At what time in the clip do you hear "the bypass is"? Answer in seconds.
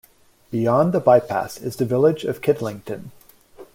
0.93-1.75